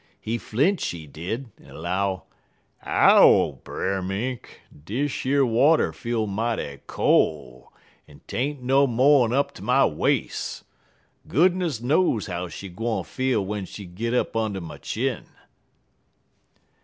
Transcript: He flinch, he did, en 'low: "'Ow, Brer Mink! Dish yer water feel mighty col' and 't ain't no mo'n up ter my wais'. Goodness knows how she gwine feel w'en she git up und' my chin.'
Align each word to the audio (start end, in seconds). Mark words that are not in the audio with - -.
He 0.19 0.39
flinch, 0.39 0.87
he 0.87 1.05
did, 1.05 1.51
en 1.63 1.75
'low: 1.79 2.23
"'Ow, 2.83 3.59
Brer 3.63 4.01
Mink! 4.01 4.61
Dish 4.83 5.25
yer 5.25 5.45
water 5.45 5.93
feel 5.93 6.25
mighty 6.25 6.79
col' 6.87 7.71
and 8.07 8.25
't 8.27 8.35
ain't 8.35 8.63
no 8.63 8.87
mo'n 8.87 9.31
up 9.31 9.53
ter 9.53 9.63
my 9.63 9.85
wais'. 9.85 10.63
Goodness 11.27 11.81
knows 11.81 12.25
how 12.25 12.47
she 12.47 12.67
gwine 12.67 13.03
feel 13.03 13.41
w'en 13.43 13.65
she 13.65 13.85
git 13.85 14.15
up 14.15 14.35
und' 14.35 14.59
my 14.63 14.79
chin.' 14.79 15.25